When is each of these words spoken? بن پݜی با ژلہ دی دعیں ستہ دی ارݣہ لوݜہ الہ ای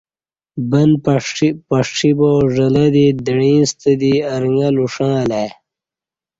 بن 0.69 0.89
پݜی 1.73 2.09
با 2.17 2.31
ژلہ 2.53 2.85
دی 2.93 3.05
دعیں 3.25 3.63
ستہ 3.69 3.91
دی 3.99 4.13
ارݣہ 4.33 4.69
لوݜہ 4.75 5.09
الہ 5.21 5.35
ای 5.43 5.47